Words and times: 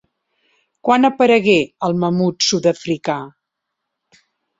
Quan 0.87 1.09
aparegué 1.09 1.53
el 1.87 1.93
mamut 2.03 2.47
sud-africà? 2.47 3.19